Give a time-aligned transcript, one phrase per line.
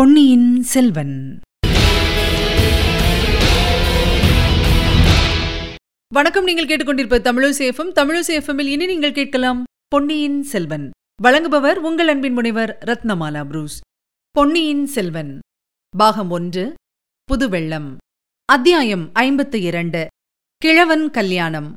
[0.00, 1.40] பொன்னியின் செல்வன்.
[6.14, 10.90] வணக்கம் நீங்கள் கேட்டுக்கொண்டிருப்ப தமிழசேஃபம் தமிழசேஃபமில் இனி நீங்கள் கேட்கலாம் பொன்னியின் செல்வன்.
[11.22, 13.80] வழங்குபவர் உங்கள் அன்பின் முனைவர் ரத்னமாலா புரூஸ்.
[14.30, 15.38] பொன்னியின் செல்வன்.
[15.96, 16.74] பாகம் ஒன்று
[17.24, 17.96] புதுவெள்ளம்.
[18.44, 20.06] அத்தியாயம் ஐம்பத்து இரண்டு
[20.56, 21.74] கிழவன் கல்யாணம்.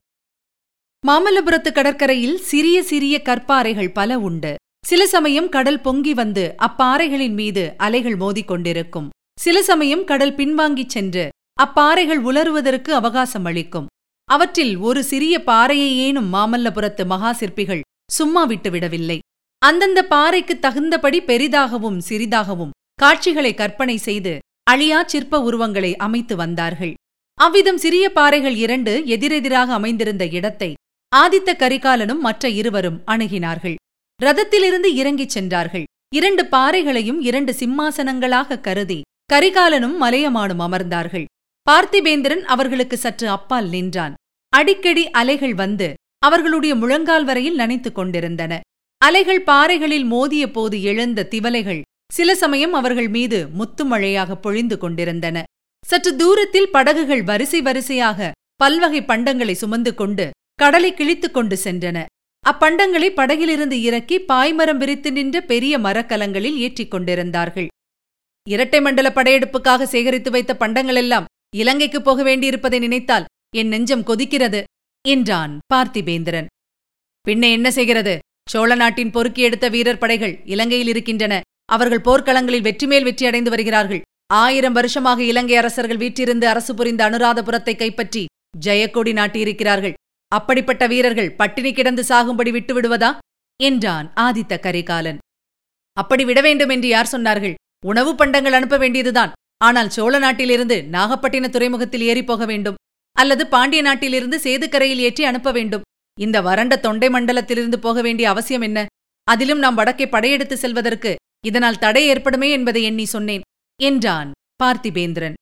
[1.08, 4.56] மாமல்லபுரத்து கடற்கரையில் சிறிய சிறிய கற்பாறைகள் பல உண்டு.
[4.84, 11.24] சில சமயம் கடல் பொங்கி வந்து அப்பாறைகளின் மீது அலைகள் மோதிக் கொண்டிருக்கும் சில சமயம் கடல் பின்வாங்கிச் சென்று
[11.62, 13.86] அப்பாறைகள் உலருவதற்கு அவகாசம் அளிக்கும்.
[14.30, 19.20] அவற்றில் ஒரு சிறிய பாறையையேனும் மாமல்லபுரத்து மகா சிற்பிகள் சும்மா விட்டுவிடவில்லை.
[19.62, 24.34] அந்தந்த பாறைக்கு தகுந்தபடி பெரிதாகவும் சிறிதாகவும் காட்சிகளை கற்பனை செய்து
[24.72, 26.94] அழியா சிற்ப உருவங்களை அமைத்து வந்தார்கள்.
[27.38, 30.74] அவ்விதம் சிறிய பாறைகள் இரண்டு எதிரெதிராக அமைந்திருந்த இடத்தை
[31.12, 33.76] ஆதித்த கரிகாலனும் மற்ற இருவரும் அணுகினார்கள்.
[34.22, 35.84] ரதத்திலிருந்து இறங்கிச் சென்றார்கள்.
[36.16, 39.02] இரண்டு பாறைகளையும் இரண்டு சிம்மாசனங்களாக கருதி
[39.34, 41.26] கரிகாலனும் மலையமானும் அமர்ந்தார்கள்.
[41.72, 44.14] பார்த்திபேந்திரன் அவர்களுக்கு சற்று அப்பால் நின்றான்.
[44.50, 48.60] அடிக்கடி அலைகள் வந்து அவர்களுடைய முழங்கால் வரையில் நனைத்துக் கொண்டிருந்தன.
[48.98, 51.82] அலைகள் பாறைகளில் மோதிய போது எழுந்த திவலைகள்
[52.14, 55.44] சில சமயம் அவர்கள் மீது முத்துமழையாக பொழிந்து கொண்டிருந்தன.
[55.86, 62.06] சற்று தூரத்தில் படகுகள் வரிசை வரிசையாக பல்வகை பண்டங்களை சுமந்து கொண்டு கடலை கிழித்துக் கொண்டு சென்றன.
[62.46, 67.68] அப்பண்டங்களை படகிலிருந்து இறக்கி பாய்மரம் விரித்து நின்ற பெரிய மரக்கலங்களில் ஏற்றிக் கொண்டிருந்தார்கள்.
[68.48, 73.28] இரட்டை மண்டல படையெடுப்புக்காக சேகரித்து வைத்த பண்டங்களெல்லாம் இலங்கைக்கு போக வேண்டியிருப்பதை நினைத்தால்
[73.60, 74.62] என் நெஞ்சம் கொதிக்கிறது
[75.06, 76.50] என்றான் பார்த்திபேந்திரன்.
[77.28, 78.14] பின்ன என்ன செய்கிறது?
[78.52, 81.34] சோழ நாட்டின் பொறுக்கி எடுத்த வீரர் படைகள் இலங்கையில் இருக்கின்றன.
[81.66, 84.02] அவர்கள் போர்க்களங்களில் வெற்றி மேல் வெற்றி அடைந்து வருகிறார்கள்.
[84.34, 88.24] ஆயிரம் வருஷமாக இலங்கை அரசர்கள் வீற்றிருந்து அரசு புரிந்த அனுராதபுரத்தை கைப்பற்றி
[88.66, 89.96] ஜெயக்கொடி நாட்டியிருக்கிறார்கள்.
[90.38, 93.12] அப்படிப்பட்ட வீரர்கள் பட்டினி கிடந்து சாகும்படி விட்டு விடுவதா?
[93.60, 95.20] என்றான் ஆதித்த கரிகாலன்.
[95.98, 97.56] அப்படி விட வேண்டும் என்று யார் சொன்னார்கள்?
[97.86, 99.34] உணவு பண்டங்கள் அனுப்ப வேண்டியதுதான்.
[99.62, 102.80] ஆனால் சோழ நாட்டிலிருந்து நாகப்பட்டின துறைமுகத்தில் ஏறி போக வேண்டும்.
[103.16, 105.86] அல்லது பாண்டிய நாட்டிலிருந்து சேதுக்கரையில் ஏற்றி அனுப்ப வேண்டும்.
[106.18, 108.80] இந்த வறண்ட தொண்டை மண்டலத்திலிருந்து போக வேண்டிய அவசியம் என்ன?
[109.28, 111.12] அதிலும் நாம் வடக்கே படையெடுத்து செல்வதற்கு
[111.46, 113.46] இதனால் தடை ஏற்படுமே என்பதை எண்ணி சொன்னேன்
[113.80, 114.30] என்றான்
[114.64, 115.38] பார்த்திபேந்திரன்.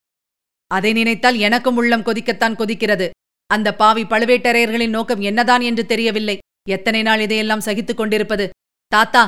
[0.72, 3.07] அதை நினைத்தால் எனக்கும் உள்ளம் கொதிக்கத்தான் கொதிக்கிறது.
[3.56, 6.35] அந்த பாவி பழுவேட்டரையர்களின் நோக்கம் என்னதான் என்று தெரியவில்லை.
[6.69, 8.45] எத்தனை நாள் இதையெல்லாம் சகித்துக் கொண்டிருப்பது?
[8.91, 9.23] தாத்தா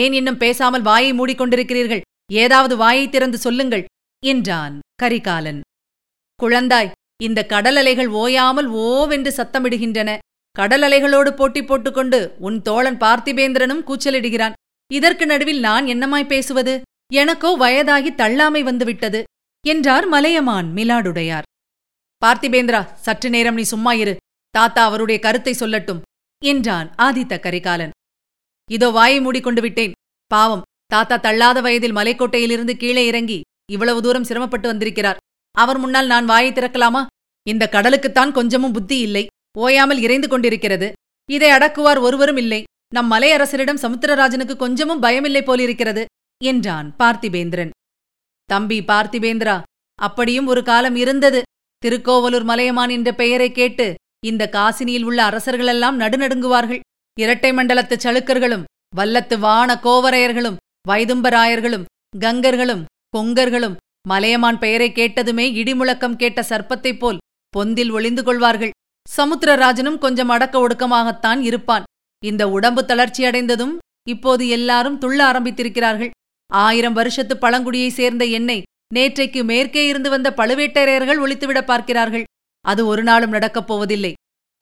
[0.00, 2.04] ஏன் இன்னும் பேசாமல் வாயை மூடிக்கொண்டிருக்கிறீர்கள்?
[2.42, 3.84] ஏதாவது வாயை திறந்து சொல்லுங்கள்
[4.22, 5.60] என்றான் கரிகாலன்.
[6.40, 6.92] குழந்தாய்
[7.22, 10.10] இந்த கடல் அலைகள் ஓயாமல் ஓவென்று சத்தமிடுகின்றன.
[10.56, 14.56] கடல் அலைகளோடு போட்டி போட்டுக்கொண்டு உன் தோழன் பார்த்திபேந்திரனும் கூச்சலிடுகிறான்.
[14.90, 16.74] இதற்கு நடுவில் நான் என்னமாய் பேசுவது?
[17.12, 19.20] எனக்கோ வயதாகி தள்ளாமை வந்துவிட்டது
[19.64, 21.45] என்றார் மலையமான் மிலாடுடையார்.
[22.22, 24.14] பார்த்திபேந்திரா சற்று நேரம் நீ சும்மா இரு.
[24.54, 26.00] தாத்தா அவருடைய கருத்தை சொல்லட்டும்
[26.42, 27.92] என்றான் ஆதித்த கரிகாலன்.
[28.68, 29.94] இதோ வாயை மூடிக்கொண்டு விட்டேன்.
[30.30, 33.38] பாவம் தாத்தா தள்ளாத வயதில் மலைக்கோட்டையிலிருந்து கீழே இறங்கி
[33.74, 35.20] இவ்வளவு தூரம் சிரமப்பட்டு வந்திருக்கிறார்.
[35.54, 37.02] அவர் முன்னால் நான் வாயை திறக்கலாமா?
[37.46, 39.24] இந்த கடலுக்குத்தான் கொஞ்சமும் புத்தி இல்லை.
[39.58, 40.88] ஓயாமல் இறைந்து கொண்டிருக்கிறது.
[41.28, 42.60] இதை அடக்குவார் ஒருவரும் இல்லை.
[42.94, 46.02] நம் மலையரசரிடம் சமுத்திரராஜனுக்கு கொஞ்சமும் பயமில்லை போலிருக்கிறது
[46.40, 47.72] என்றான் பார்த்திபேந்திரன்.
[48.50, 49.56] தம்பி பார்த்திபேந்திரா
[49.98, 51.40] அப்படியும் ஒரு காலம் இருந்தது.
[51.78, 53.94] திருக்கோவலூர் மலையமான் என்ற பெயரை கேட்டு
[54.26, 56.80] இந்த காசினியில் உள்ள அரசர்களெல்லாம் நடுநடுங்குவார்கள்.
[57.20, 58.64] இரட்டை மண்டலத்து சளுக்கர்களும்
[58.96, 60.56] வல்லத்து வான கோவரையர்களும்
[60.88, 61.84] வைதும்பராயர்களும்
[62.18, 62.84] கங்கர்களும்
[63.16, 63.76] கொங்கர்களும்
[64.08, 67.18] மலையமான் பெயரை கேட்டதுமே இடிமுழக்கம் கேட்ட சர்ப்பத்தைப் போல்
[67.56, 68.70] பொந்தில் ஒளிந்து கொள்வார்கள்.
[69.16, 71.84] சமுத்திரராஜனும் கொஞ்சம் அடக்க ஒடுக்கமாகத்தான் இருப்பான்.
[72.24, 73.74] இந்த உடம்பு தளர்ச்சியடைந்ததும்
[74.08, 76.10] இப்போது எல்லாரும் துள்ள ஆரம்பித்திருக்கிறார்கள்.
[76.52, 78.62] ஆயிரம் வருஷத்து பழங்குடியைச் சேர்ந்த என்னை
[78.94, 82.24] நேற்றைக்கு மேற்கே இருந்து வந்த பழுவேட்டரையர்கள் ஒழித்துவிட பார்க்கிறார்கள்.
[82.60, 84.12] அது ஒரு நாளும் நடக்கப் போவதில்லை.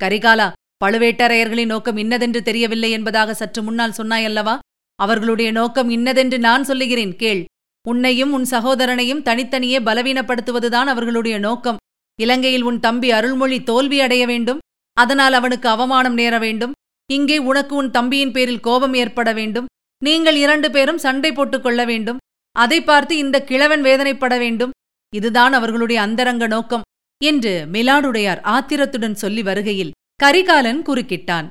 [0.04, 0.52] கரிகாலா
[0.84, 4.58] பழுவேட்டரையர்களின் நோக்கம் இன்னதென்று தெரியவில்லை என்பதாக சற்று முன்னால் சொன்னாயல்லவா?
[4.94, 7.44] அவர்களுடைய நோக்கம் இன்னதென்று நான் சொல்லுகிறேன் கேள்.
[7.88, 11.76] உன்னையும் உன் சகோதரனையும் தனித்தனியே பலவீனப்படுத்துவதுதான் அவர்களுடைய நோக்கம்.
[12.20, 14.58] இலங்கையில் உன் தம்பி அருள்மொழி தோல்வி அடைய வேண்டும்.
[14.92, 16.72] அதனால் அவனுக்கு அவமானம் நேர வேண்டும்.
[17.10, 19.66] இங்கே உனக்கு உன் தம்பியின் பேரில் கோபம் ஏற்பட வேண்டும்.
[20.04, 22.16] நீங்கள் இரண்டு பேரும் சண்டை போட்டுக் கொள்ள வேண்டும்.
[22.54, 24.70] அதை பார்த்து இந்த கிழவன் வேதனைப்பட வேண்டும்.
[25.14, 26.86] இதுதான் அவர்களுடைய அந்தரங்க நோக்கம்
[27.24, 31.46] என்று மிலாடுடையார் ஆத்திரத்துடன் சொல்லி வருகையில் கரிகாலன் குறுக்கிட்டான்.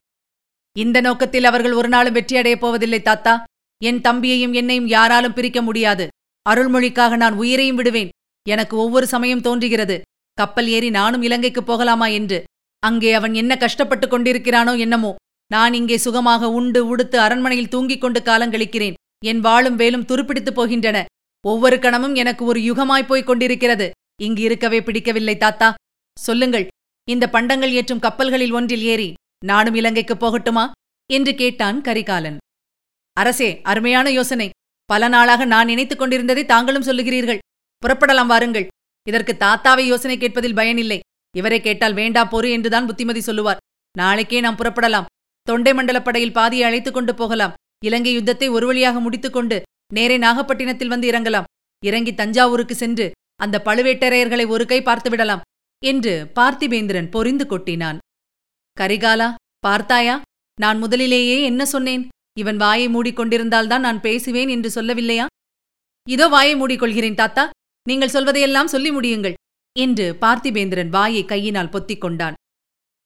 [0.80, 3.44] இந்த நோக்கத்தில் அவர்கள் ஒரு நாளும் வெற்றியடையப் போவதில்லை தாத்தா.
[3.84, 6.08] என் தம்பியையும் என்னையும் யாராலும் பிரிக்க முடியாது.
[6.50, 8.10] அருள்மொழிக்காக நான் உயிரையும் விடுவேன்.
[8.50, 10.02] எனக்கு ஒவ்வொரு சமயம் தோன்றுகிறது.
[10.34, 12.44] கப்பல் ஏறி நானும் இலங்கைக்கு போகலாமா என்று.
[12.80, 15.16] அங்கே அவன் என்ன கஷ்டப்பட்டுக் கொண்டிருக்கிறானோ என்னமோ.
[15.48, 18.94] நான் இங்கே சுகமாக உண்டு உடுத்து அரண்மனையில் தூங்கிக் கொண்டு காலங்களிக்கிறேன்
[19.24, 21.06] என் வாளும் வேலும் துருப்பிடித்துப் போகின்றன.
[21.48, 23.92] ஒவ்வொரு கணமும் எனக்கு ஒரு யுகமாய்ப் போய்க் கொண்டிருக்கிறது.
[24.22, 25.74] இங்கு இருக்கவே பிடிக்கவில்லை தாத்தா.
[26.20, 26.68] சொல்லுங்கள்
[27.10, 29.14] இந்த பண்டங்கள் ஏற்றும் கப்பல்களில் ஒன்றில் ஏறி
[29.46, 30.72] நானும் இலங்கைக்குப் போகட்டுமா?
[31.14, 32.38] என்று கேட்டான் கரிகாலன்.
[33.14, 34.50] அரசே அருமையான யோசனை.
[34.86, 37.38] பல நாளாக நான் நினைத்துக் கொண்டிருந்ததை தாங்களும் சொல்லுகிறீர்கள்.
[37.86, 38.68] புறப்படலாம் வாருங்கள்.
[39.08, 41.00] இதற்கு தாத்தாவை யோசனை கேட்பதில் பயனில்லை.
[41.38, 43.58] இவரை கேட்டால் வேண்டா பொறு என்றுதான் புத்திமதி சொல்லுவார்.
[43.98, 45.06] நாளைக்கே நாம் புறப்படலாம்.
[45.42, 47.54] தொண்டை மண்டலப் படையில் பாதியை அழைத்துக் கொண்டு போகலாம்.
[47.84, 49.58] இலங்கை யுத்தத்தை ஒரு வழியாக முடித்துக்கொண்டு
[49.94, 51.50] நேரே நாகப்பட்டினத்தில் வந்து இறங்கலாம்.
[51.84, 53.06] இறங்கி தஞ்சாவூருக்கு சென்று
[53.44, 55.44] அந்த பழுவேட்டரையர்களை ஒரு கை பார்த்துவிடலாம்
[55.84, 57.98] என்று பார்த்திபேந்திரன் பொறிந்து கொட்டினான்.
[58.78, 60.16] கரிகாலா பார்த்தாயா?
[60.58, 62.04] நான் முதலிலேயே என்ன சொன்னேன்?
[62.40, 65.26] இவன் வாயை மூடிக்கொண்டிருந்தால்தான் நான் பேசுவேன் என்று சொல்லவில்லையா?
[66.08, 67.44] இதோ வாயை மூடிக்கொள்கிறேன் தாத்தா.
[67.90, 69.38] நீங்கள் சொல்வதையெல்லாம் சொல்லி முடியுங்கள்
[69.76, 72.38] என்று பார்த்திபேந்திரன் வாயை கையினால் பொத்திக் கொண்டான்.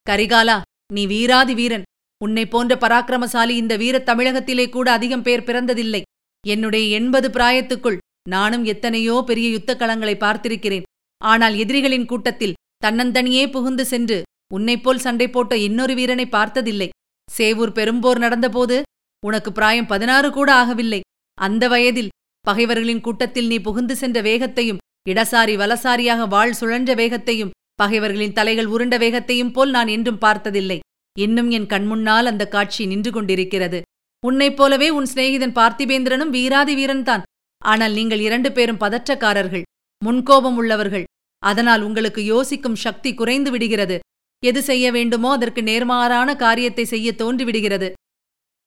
[0.07, 0.57] கரிகாலா
[0.93, 1.85] நீ வீராதி வீரன்.
[2.23, 6.01] உன்னை போன்ற பராக்கிரமசாலி இந்த வீரத் தமிழகத்திலே கூட அதிகம் பேர் பிறந்ததில்லை.
[6.47, 7.97] என்னுடைய எண்பது பிராயத்துக்குள்
[8.29, 10.87] நானும் எத்தனையோ பெரிய யுத்தக் களங்களை பார்த்திருக்கிறேன்.
[11.21, 14.17] ஆனால் எதிரிகளின் கூட்டத்தில் தன்னந்தனியே புகுந்து சென்று
[14.55, 16.89] உன்னைப்போல் சண்டை போட்ட இன்னொரு வீரனை பார்த்ததில்லை.
[17.37, 18.81] சேவூர் பெரும்போர் நடந்தபோது
[19.23, 20.99] உனக்கு பிராயம் பதினாறு கூட ஆகவில்லை.
[21.37, 22.13] அந்த வயதில்
[22.45, 29.51] பகைவர்களின் கூட்டத்தில் நீ புகுந்து சென்ற வேகத்தையும் இடசாரி வலசாரியாக வாழ் சுழன்ற வேகத்தையும் பகைவர்களின் தலைகள் உருண்ட வேகத்தையும்
[29.51, 30.79] போல் நான் என்றும் பார்த்ததில்லை.
[31.25, 33.79] இன்னும் என் கண்முன்னால் அந்த காட்சி நின்று கொண்டிருக்கிறது.
[34.23, 37.25] உன்னைப் போலவே உன் சிநேகிதன் பார்த்திபேந்திரனும் வீராதி வீரன்தான்.
[37.61, 39.67] ஆனால் நீங்கள் இரண்டு பேரும் பதற்றக்காரர்கள்
[40.01, 41.05] முன்கோபம் உள்ளவர்கள்.
[41.43, 43.97] அதனால் உங்களுக்கு யோசிக்கும் சக்தி குறைந்து விடுகிறது.
[44.43, 47.89] எது செய்ய வேண்டுமோ அதற்கு நேர்மாறான காரியத்தை செய்ய தோன்றிவிடுகிறது.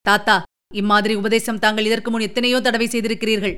[0.06, 0.36] தாத்தா
[0.74, 3.54] இம்மாதிரி உபதேசம் தாங்கள் இதற்கு முன் எத்தனையோ தடவை செய்திருக்கிறீர்கள்.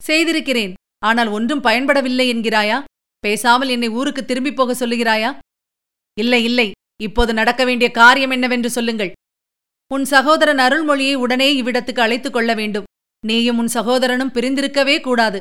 [0.00, 0.72] செய்திருக்கிறேன்.
[1.08, 2.78] ஆனால் ஒன்றும் பயன்படவில்லை என்கிறாயா?
[3.24, 5.30] பேசாமல் என்னை ஊருக்கு திரும்பிப் போக சொல்லுகிறாயா?
[6.16, 6.68] இல்லை இல்லை.
[7.02, 9.12] இப்போது நடக்க வேண்டிய காரியம் என்னவென்று சொல்லுங்கள்.
[9.94, 12.84] உன் சகோதரன் அருள்மொழியை உடனே இவ்விடத்துக்கு அழைத்துக் கொள்ள வேண்டும்.
[13.26, 15.38] நீயும் உன் சகோதரனும் பிரிந்திருக்கவே கூடாது.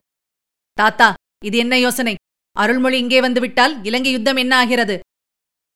[0.74, 1.14] தாத்தா
[1.46, 2.16] இது என்ன யோசனை?
[2.56, 5.00] அருள்மொழி இங்கே வந்துவிட்டால் இலங்கை யுத்தம் என்ன ஆகிறது?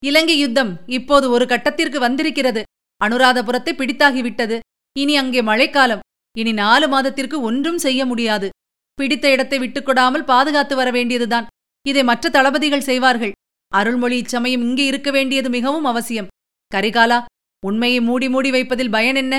[0.04, 2.64] இலங்கை யுத்தம் இப்போது ஒரு கட்டத்திற்கு வந்திருக்கிறது.
[3.02, 4.60] அனுராதபுரத்தை பிடித்தாகிவிட்டது.
[5.00, 6.00] இனி அங்கே மழைக்காலம்.
[6.38, 8.50] இனி நாலு மாதத்திற்கு ஒன்றும் செய்ய முடியாது.
[8.94, 11.48] பிடித்த இடத்தை விட்டுக்கொடாமல் பாதுகாத்து வர வேண்டியதுதான்.
[11.86, 13.32] இதை மற்ற தளபதிகள் செய்வார்கள்.
[13.74, 16.32] அருள்மொழி இச்சமயம் இங்கே இருக்க வேண்டியது மிகவும் அவசியம்.
[16.72, 17.20] கரிகாலா
[17.64, 19.36] உண்மையை மூடி மூடி வைப்பதில் பயன் என்ன?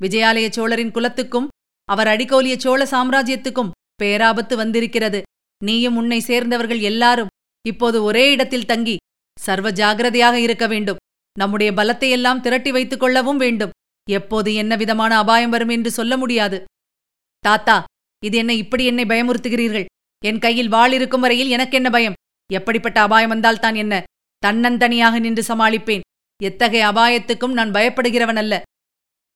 [0.00, 1.50] விஜயாலய சோழரின் குலத்துக்கும்
[1.88, 3.72] அவர் அடிக்கோலிய சோழ சாம்ராஜ்யத்துக்கும்
[4.02, 5.20] பேராபத்து வந்திருக்கிறது.
[5.60, 7.32] நீயும் உன்னை சேர்ந்தவர்கள் எல்லாரும்
[7.64, 8.96] இப்போது ஒரே இடத்தில் தங்கி
[9.36, 11.00] சர்வ ஜாகிரதையாக இருக்க வேண்டும்.
[11.36, 13.74] நம்முடைய பலத்தையெல்லாம் திரட்டி வைத்துக் கொள்ளவும் வேண்டும்.
[14.08, 16.58] எப்போது என்ன விதமான அபாயம் வரும் என்று சொல்ல முடியாது.
[17.44, 17.76] தாத்தா
[18.22, 19.88] இது என்ன இப்படி என்னை பயமுறுத்துகிறீர்கள்?
[20.24, 22.15] என் கையில் வாள் இருக்கும் வரையில் எனக்கென்ன பயம்?
[22.52, 24.02] எப்படிப்பட்ட அபாயம் வந்தால்தான் என்ன?
[24.46, 26.00] தன்னந்தனியாக நின்று சமாளிப்பேன்.
[26.42, 28.62] எத்தகைய அபாயத்துக்கும் நான் பயப்படுகிறவன் அல்ல.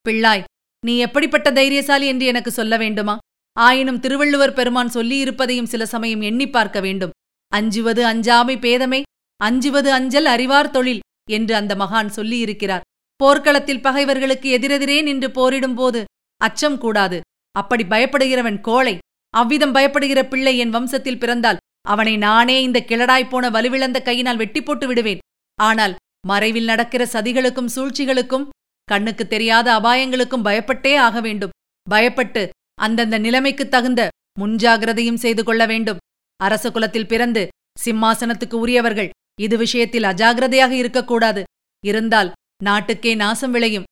[0.09, 0.45] பிள்ளாய்
[0.87, 3.19] நீ எப்படிப்பட்ட தைரியசாலி என்று எனக்கு சொல்ல வேண்டுமா?
[3.53, 7.11] ஆயினும் திருவள்ளுவர் பெருமான் சொல்லியிருப்பதையும் சில சமயம் எண்ணி பார்க்க வேண்டும்.
[7.49, 9.03] அஞ்சுவது அஞ்சாமை பேதமை
[9.37, 12.81] அஞ்சுவது அஞ்சல் அறிவார் தொழில் என்று அந்த மகான் சொல்லியிருக்கிறார்.
[13.17, 16.05] போர்க்களத்தில் பகைவர்களுக்கு எதிரெதிரே நின்று போரிடும்போது
[16.37, 17.21] அச்சம் கூடாது.
[17.53, 18.99] அப்படி பயப்படுகிறவன் கோழை
[19.31, 25.19] அவ்விதம் பயப்படுகிற பிள்ளை என் வம்சத்தில் பிறந்தால் அவனை நானே இந்த கிளடாய்ப்போன வலுவிழந்த கையினால் வெட்டி போட்டு விடுவேன்.
[25.63, 25.95] ஆனால்
[26.27, 28.49] மறைவில் நடக்கிற சதிகளுக்கும் சூழ்ச்சிகளுக்கும்
[28.85, 31.51] கண்ணுக்கு தெரியாத அபாயங்களுக்கும் பயப்பட்டே ஆக வேண்டும்.
[31.91, 34.09] பயப்பட்டு அந்தந்த நிலைமைக்குத் தகுந்த
[34.41, 35.99] முன்ஜாகிரதையும் செய்து கொள்ள வேண்டும்.
[36.37, 37.49] அரச குலத்தில் பிறந்து
[37.85, 39.11] சிம்மாசனத்துக்கு உரியவர்கள்
[39.41, 41.43] இது விஷயத்தில் அஜாகிரதையாக இருக்கக்கூடாது.
[41.87, 42.33] இருந்தால்
[42.63, 43.85] நாட்டுக்கே நாசம் விளையும்.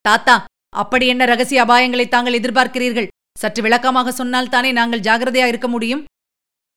[0.00, 0.44] தாத்தா
[0.76, 3.06] அப்படி என்ன ரகசிய அபாயங்களை தாங்கள் எதிர்பார்க்கிறீர்கள்?
[3.38, 6.04] சற்று விளக்கமாக சொன்னால் தானே நாங்கள் ஜாகிரதையா இருக்க முடியும்?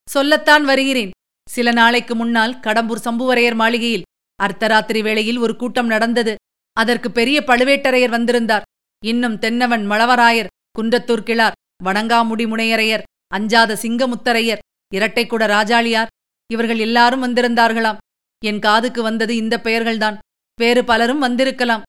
[0.08, 1.10] சொல்லத்தான் வருகிறேன்.
[1.48, 4.06] சில நாளைக்கு முன்னால் கடம்பூர் சம்புவரையர் மாளிகையில்
[4.42, 6.34] அர்த்தராத்திரி வேளையில் ஒரு கூட்டம் நடந்தது.
[6.72, 8.62] அதற்கு பெரிய பழுவேட்டரையர் வந்திருந்தார்.
[9.04, 10.46] இன்னும் தென்னவன் மழவராயர்
[10.78, 11.52] குன்றத்தூர் கிளார்
[11.84, 14.58] வணங்காமுடி முனையரையர் அஞ்சாத சிங்கமுத்தரையர்
[14.94, 16.12] இரட்டைக்குட ராஜாளியார்
[16.52, 17.96] இவர்கள் எல்லாரும் வந்திருந்தார்களாம்.
[18.44, 20.18] என் காதுக்கு வந்தது இந்த பெயர்கள்தான்.
[20.60, 21.82] வேறு பலரும் வந்திருக்கலாம்.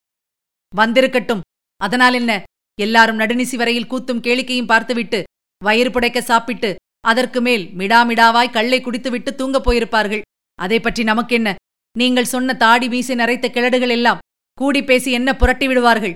[0.78, 1.40] வந்திருக்கட்டும்.
[1.78, 2.44] அதனால் என்ன?
[2.80, 5.24] எல்லாரும் நடுநிசி வரையில் கூத்தும் கேளிக்கையும் பார்த்துவிட்டு
[5.64, 6.76] வயிறு புடைக்க சாப்பிட்டு
[7.10, 10.22] அதற்கு மேல் மிடாமிடாவாய் கள்ளை குடித்துவிட்டு தூங்கப் போயிருப்பார்கள்.
[10.56, 11.56] அதை பற்றி நமக்கென்ன?
[11.98, 14.20] நீங்கள் சொன்ன தாடி மீசை நரைத்த கிழடுகள் எல்லாம்
[14.54, 16.14] கூடி பேசி என்ன புரட்டி விடுவார்கள்?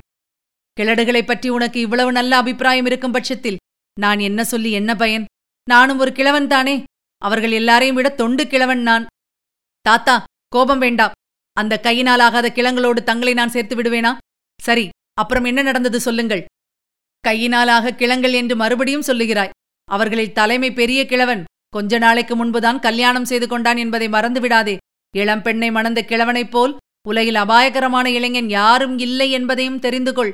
[0.80, 3.58] கிழடுகளைப் பற்றி உனக்கு இவ்வளவு நல்ல அபிப்பிராயம் இருக்கும் பட்சத்தில்
[4.00, 5.26] நான் என்ன சொல்லி என்ன பயன்?
[5.70, 6.84] நானும் ஒரு கிழவன் தானே?
[7.18, 9.06] அவர்கள் எல்லாரையும் விட தொண்டு கிழவன் நான்.
[9.82, 11.12] தாத்தா கோபம் வேண்டாம்.
[11.54, 14.18] அந்த கையினால் ஆகாத கிழங்களோடு தங்களை நான் சேர்த்து விடுவேனா?
[14.62, 16.46] சரி அப்புறம் என்ன நடந்தது சொல்லுங்கள்.
[17.28, 19.50] கையினாலாக கிழங்கள் என்று மறுபடியும் சொல்லுகிறாய்.
[19.92, 21.44] அவர்களில் தலைமை பெரிய கிழவன்.
[21.70, 24.78] கொஞ்ச நாளைக்கு முன்புதான் கல்யாணம் செய்து கொண்டான் என்பதை மறந்துவிடாதே.
[25.18, 30.34] இளம்பெண்ணை மணந்த கிழவனைப் போல் உலகில் அபாயகரமான இளைஞன் யாரும் இல்லை என்பதையும் தெரிந்து கொள்.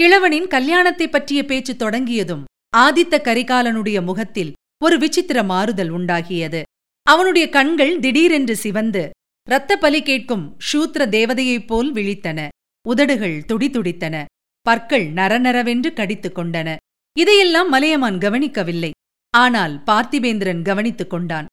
[0.00, 2.44] கிழவனின் கல்யாணத்தைப் பற்றிய பேச்சு தொடங்கியதும்
[2.76, 4.52] ஆதித்த கரிகாலனுடைய முகத்தில்
[4.84, 6.62] ஒரு விசித்திர மாறுதல் உண்டாகியது.
[7.02, 9.10] அவனுடைய கண்கள் திடீரென்று சிவந்து
[9.48, 12.48] இரத்த பலி கேட்கும் ஷூத்ர தேவதையைப் போல் விழித்தன.
[12.88, 14.24] உதடுகள் துடிதுடித்தன.
[14.60, 16.76] பற்கள் நரநரவென்று கடித்துக் கொண்டன.
[17.16, 18.90] இதையெல்லாம் மலையமான் கவனிக்கவில்லை.
[19.34, 21.46] ஆனால் பார்த்திபேந்திரன் கவனித்துக் கொண்டான்.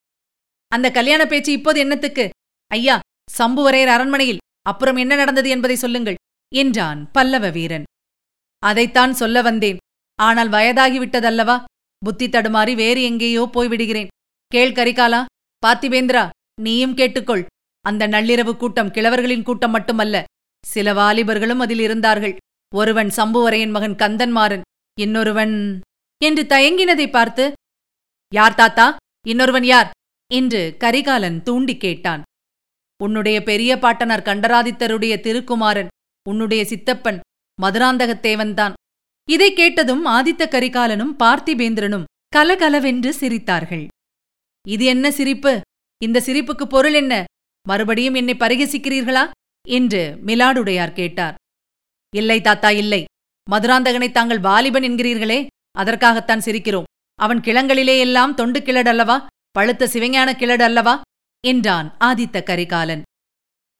[0.71, 2.25] அந்த கல்யாண பேச்சு இப்போது என்னத்துக்கு?
[2.71, 2.95] ஐயா
[3.37, 6.19] சம்புவரையர் அரண்மனையில் அப்புறம் என்ன நடந்தது என்பதை சொல்லுங்கள்
[6.51, 7.85] என்றான் பல்லவ வீரன்.
[8.63, 9.79] அதைத்தான் சொல்ல வந்தேன்.
[10.19, 11.57] ஆனால் வயதாகிவிட்டதல்லவா?
[12.01, 14.11] புத்தி தடுமாறி வேறு எங்கேயோ போய்விடுகிறேன்.
[14.51, 15.21] கேள் கரிகாலா
[15.63, 16.23] பார்த்திபேந்திரா
[16.61, 17.43] நீயும் கேட்டுக்கொள்.
[17.85, 20.23] அந்த நள்ளிரவு கூட்டம் கிழவர்களின் கூட்டம் மட்டுமல்ல
[20.63, 22.35] சில வாலிபர்களும் அதில் இருந்தார்கள்.
[22.73, 24.65] ஒருவன் சம்புவரையன் மகன் கந்தன்மாறன்
[24.99, 25.79] இன்னொருவன்
[26.21, 27.51] என்று தயங்கினதை பார்த்து
[28.33, 28.95] யார் தாத்தா?
[29.27, 29.89] இன்னொருவன் யார்?
[30.31, 32.21] என்று கரிகாலன் தூண்டி கேட்டான்.
[33.03, 35.87] உன்னுடைய பெரிய பாட்டனார் கண்டராதித்தருடைய திருக்குமாரன்
[36.29, 37.19] உன்னுடைய சித்தப்பன்
[37.61, 38.73] மதுராந்தகத்தேவன்தான்
[39.29, 43.87] இதை கேட்டதும் ஆதித்த கரிகாலனும் பார்த்திபேந்திரனும் கலகலவென்று சிரித்தார்கள்.
[44.67, 45.61] இது என்ன சிரிப்பு?
[46.03, 47.23] இந்த சிரிப்புக்கு பொருள் என்ன?
[47.67, 49.23] மறுபடியும் என்னை பரிகசிக்கிறீர்களா?
[49.67, 51.35] என்று மிலாடுடையார் கேட்டார்.
[52.15, 53.05] இல்லை தாத்தா இல்லை.
[53.51, 56.83] மதுராந்தகனை தாங்கள் வாலிபன் என்கிறீர்களே அதற்காகத்தான் சிரிக்கிறோம்.
[57.15, 59.25] அவன் கிளங்களிலே எல்லாம் தொண்டு கிழடல்லவா?
[59.51, 60.61] பழுத்த சிவஞான கிழடல்லவா?
[60.61, 61.01] அல்லவா
[61.47, 63.01] என்றான் ஆதித்த கரிகாலன்.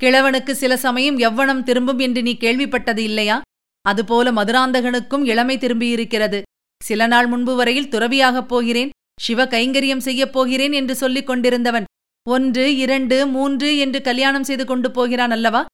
[0.04, 3.42] கிழவனுக்கு சில சமயம் எவ்வனம் திரும்பும் என்று நீ கேள்விப்பட்டது இல்லையா?
[3.82, 6.42] அதுபோல மதுராந்தகனுக்கும் இளமை திரும்பியிருக்கிறது.
[6.84, 8.90] சில நாள் முன்பு வரையில் துறவியாகப் போகிறேன்
[9.22, 11.84] சிவ கைங்கரியம் செய்யப் போகிறேன் என்று சொல்லிக் கொண்டிருந்தவன்
[12.30, 15.66] ஒன்று இரண்டு மூன்று என்று கல்யாணம் செய்து கொண்டு போகிறான் அல்லவா?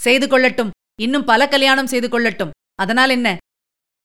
[0.00, 0.70] செய்து கொள்ளட்டும்.
[1.00, 2.50] இன்னும் பல கல்யாணம் செய்து கொள்ளட்டும்.
[2.74, 3.36] அதனால் என்ன?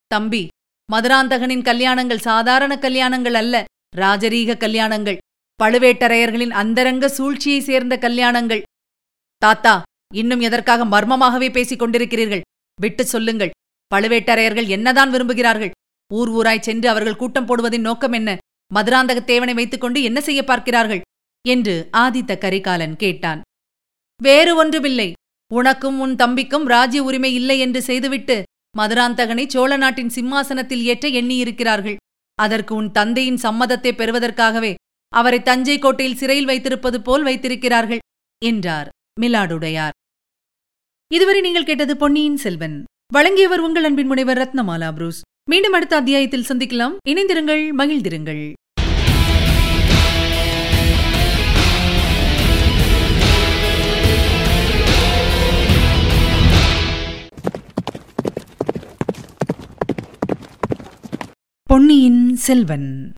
[0.08, 0.48] தம்பி
[0.92, 3.64] மதுராந்தகனின் கல்யாணங்கள் சாதாரண கல்யாணங்கள் அல்ல
[3.98, 5.18] ராஜரீக கல்யாணங்கள்
[5.64, 8.62] பழுவேட்டரையர்களின் அந்தரங்க சூழ்ச்சியை சேர்ந்த கல்யாணங்கள்.
[9.38, 9.82] தாத்தா
[10.16, 12.42] இன்னும் எதற்காக மர்மமாகவே பேசிக் கொண்டிருக்கிறீர்கள்?
[12.82, 13.50] விட்டு சொல்லுங்கள்.
[13.96, 15.72] பழுவேட்டரையர்கள் என்னதான் விரும்புகிறார்கள்?
[16.14, 18.38] ஊர் ஊராய் சென்று அவர்கள் கூட்டம் போடுவதின் நோக்கம் என்ன?
[18.76, 21.02] மதுராந்தக தேவனை வைத்துக்கொண்டு என்ன செய்ய பார்க்கிறார்கள்?
[21.48, 23.42] என்று ஆதித்த கரிகாலன் கேட்டான்.
[24.22, 25.14] வேறு ஒன்றுமில்லை.
[25.54, 28.44] உனக்கும் உன் தம்பிக்கும் ராஜ்ய உரிமை இல்லை என்று செய்துவிட்டு
[28.78, 31.96] மதுராந்தகனை சோழ நாட்டின் சிம்மாசனத்தில் ஏற்ற எண்ணியிருக்கிறார்கள்.
[32.40, 34.74] அதற்கு உன் தந்தையின் சம்மதத்தை பெறுவதற்காகவே
[35.14, 38.02] அவரை தஞ்சை கோட்டையில் சிறையில் வைத்திருப்பது போல் வைத்திருக்கிறார்கள்
[38.46, 38.90] என்றார்
[39.22, 39.96] மிலாடுடையார்.
[41.12, 42.84] இதுவரை நீங்கள் கேட்டது பொன்னியின் செல்வன்.
[43.14, 45.22] வழங்கியவர் உங்கள் அன்பின் முனைவர் ரத்னமாலா புரூஸ்.
[45.50, 46.96] மீண்டும் அடுத்த அத்தியாயத்தில் சந்திக்கலாம்.
[47.10, 48.54] இணைந்திருங்கள் மகிழ்ந்திருங்கள்.
[61.68, 63.14] பொன்னியின் செல்வன்.